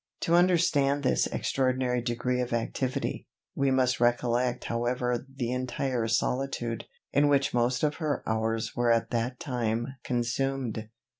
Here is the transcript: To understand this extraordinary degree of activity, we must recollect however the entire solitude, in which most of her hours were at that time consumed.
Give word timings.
To 0.21 0.33
understand 0.33 1.03
this 1.03 1.27
extraordinary 1.27 2.01
degree 2.01 2.41
of 2.41 2.53
activity, 2.53 3.27
we 3.53 3.69
must 3.69 3.99
recollect 3.99 4.63
however 4.63 5.27
the 5.31 5.51
entire 5.51 6.07
solitude, 6.07 6.85
in 7.13 7.27
which 7.27 7.53
most 7.53 7.83
of 7.83 7.97
her 7.97 8.23
hours 8.25 8.75
were 8.75 8.89
at 8.91 9.11
that 9.11 9.39
time 9.39 9.97
consumed. 10.03 10.89